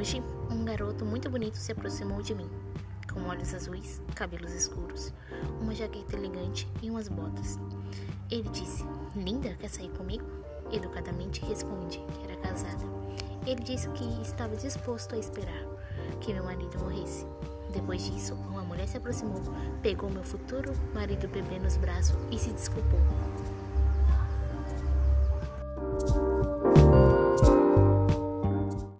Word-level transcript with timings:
Hoje, 0.00 0.22
um 0.50 0.64
garoto 0.64 1.04
muito 1.04 1.28
bonito 1.28 1.58
se 1.58 1.72
aproximou 1.72 2.22
de 2.22 2.34
mim, 2.34 2.48
com 3.12 3.20
olhos 3.28 3.52
azuis, 3.52 4.00
cabelos 4.14 4.50
escuros, 4.50 5.12
uma 5.60 5.74
jaqueta 5.74 6.16
elegante 6.16 6.66
e 6.80 6.90
umas 6.90 7.06
botas. 7.06 7.58
Ele 8.30 8.48
disse: 8.48 8.82
Linda, 9.14 9.54
quer 9.60 9.68
sair 9.68 9.90
comigo? 9.90 10.24
Educadamente 10.72 11.44
respondi 11.44 11.98
que 12.14 12.24
era 12.24 12.40
casada. 12.40 12.82
Ele 13.46 13.62
disse 13.62 13.90
que 13.90 14.22
estava 14.22 14.56
disposto 14.56 15.14
a 15.14 15.18
esperar 15.18 15.66
que 16.22 16.32
meu 16.32 16.44
marido 16.44 16.78
morresse. 16.78 17.26
Depois 17.70 18.02
disso, 18.02 18.32
uma 18.32 18.62
mulher 18.62 18.88
se 18.88 18.96
aproximou, 18.96 19.42
pegou 19.82 20.08
meu 20.08 20.24
futuro 20.24 20.72
marido 20.94 21.28
bebê 21.28 21.58
nos 21.58 21.76
braços 21.76 22.16
e 22.30 22.38
se 22.38 22.50
desculpou. 22.52 23.00